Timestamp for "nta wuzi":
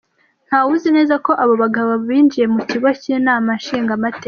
0.47-0.89